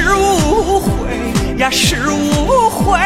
[0.00, 0.90] 是误会
[1.58, 2.98] 呀，是误会。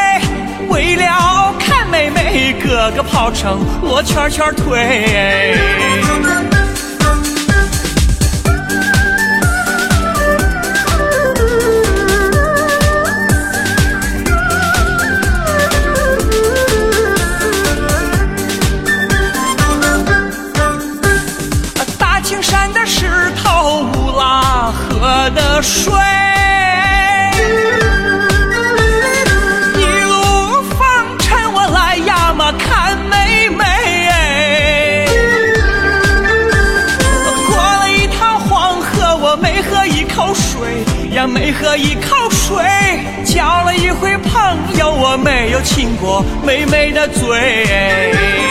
[0.68, 5.56] 为了看妹妹，哥哥跑成罗圈圈腿。
[21.98, 25.92] 大青山的石头，乌拉河的水。
[41.12, 42.56] 呀，没喝一口水。
[43.24, 48.41] 交了一回朋友，我没有亲过妹妹的嘴。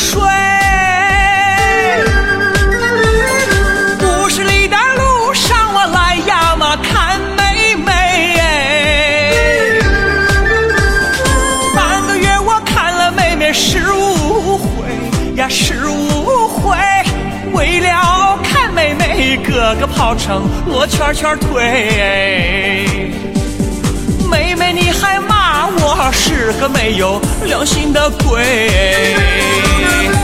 [0.00, 0.22] 水，
[4.00, 7.90] 五十里的路上我来呀嘛看妹妹。
[11.74, 14.66] 半个月我看了妹妹十五回
[15.34, 16.76] 呀十五回，
[17.52, 23.10] 为了看妹妹，哥哥跑成罗圈圈腿。
[24.30, 25.37] 妹妹，你还骂
[25.90, 30.17] 我是个没有良心的鬼。